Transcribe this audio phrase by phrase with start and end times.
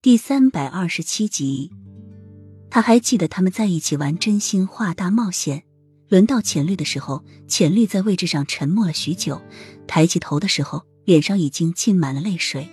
[0.00, 1.72] 第三百二十七集，
[2.70, 5.64] 他还记得他们在一起玩真心话大冒险。
[6.08, 9.42] 轮到浅绿的时候，浅绿在位置上沉默了许久，
[9.88, 12.68] 抬起头的时候，脸上已经浸满了泪水。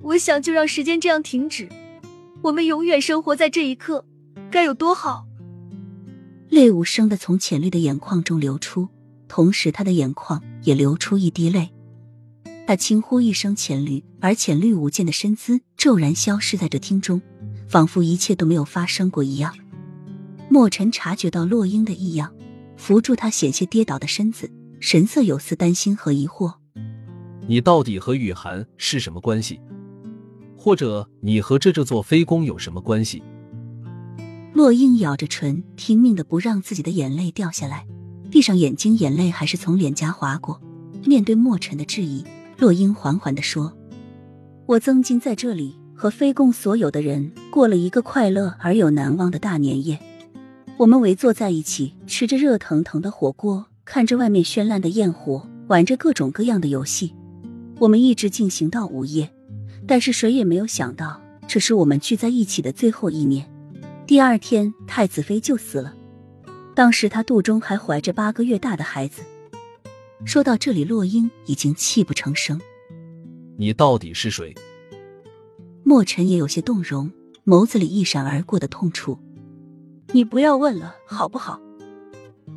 [0.00, 1.68] 我想就让时间这样停止，
[2.42, 4.06] 我们永远生活在这一刻，
[4.48, 5.26] 该有多好！
[6.48, 8.88] 泪无声的从浅绿的眼眶中流出，
[9.26, 11.72] 同时他的眼眶也流出一滴泪。
[12.68, 17.22] 他轻呼一声“浅绿”，而浅绿舞剑的身姿骤然消失在这厅中，
[17.66, 19.56] 仿佛一切都没有发生过一样。
[20.50, 22.30] 墨尘察觉到洛英的异样，
[22.76, 26.56] 扶住他险些跌倒的身子，神色有丝担心和疑惑
[27.48, 29.58] ：“你到底和雨涵是什么关系？
[30.54, 33.22] 或者你和这这座飞宫有什么关系？”
[34.52, 37.86] 洛英咬着唇，拼命的不让自己的眼泪掉下来，
[38.30, 40.60] 闭上眼睛，眼泪还是从脸颊划过。
[41.06, 42.22] 面对墨尘的质疑。
[42.58, 43.72] 洛英缓缓地说
[44.66, 49.96] ：“我曾经在这里和非共所有的人过了一个快乐而又难忘的大年夜。
[50.76, 57.14] 我们围坐在一起，吃着热腾腾的火锅，看着外面绚烂的焰火，玩着各种各样的游戏。
[57.78, 59.30] 我们一直进行到午夜。
[59.86, 63.48] 但是谁也没有想到，这是我们聚在一起的最后一年。
[64.04, 65.94] 第二天，太子妃就死了。
[66.74, 69.22] 当时她肚中还怀着八个月大的孩子。”
[70.24, 72.60] 说到这里，洛英已经泣不成声。
[73.56, 74.54] 你到底是谁？
[75.84, 77.10] 墨尘也有些动容，
[77.44, 79.18] 眸子里一闪而过的痛楚。
[80.12, 81.60] 你不要问了，好不好？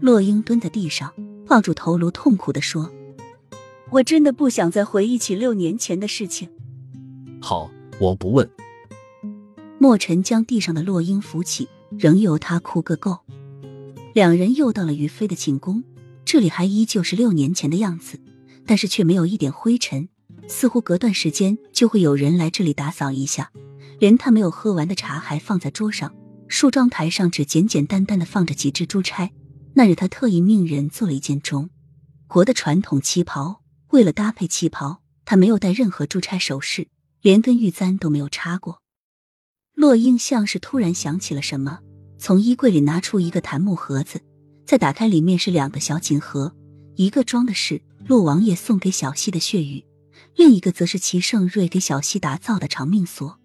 [0.00, 1.12] 洛英蹲在地上，
[1.46, 2.90] 抱住头颅，痛苦的说
[3.90, 6.48] ：“我真的不想再回忆起六年前的事情。”
[7.42, 8.48] 好，我不问。
[9.78, 13.18] 墨尘将地上的洛英扶起，仍由他哭个够。
[14.14, 15.82] 两人又到了于飞的寝宫。
[16.30, 18.20] 这里还依旧是六年前的样子，
[18.66, 20.10] 但是却没有一点灰尘，
[20.46, 23.50] 似乎隔段时间就会有人来这里打扫一下。
[23.98, 26.14] 连他没有喝完的茶还放在桌上，
[26.46, 29.32] 梳妆台上只简简单单的放着几只珠钗。
[29.72, 31.70] 那日他特意命人做了一件中
[32.26, 33.62] 国的传统旗袍，
[33.92, 36.88] 为了搭配旗袍，他没有戴任何珠钗首饰，
[37.22, 38.82] 连根玉簪都没有插过。
[39.72, 41.78] 洛英像是突然想起了什么，
[42.18, 44.20] 从衣柜里拿出一个檀木盒子。
[44.68, 46.54] 再打开，里面是两个小锦盒，
[46.96, 49.82] 一个装的是洛王爷送给小溪的血玉，
[50.36, 53.40] 另一个则是齐盛瑞给小溪打造的长命锁。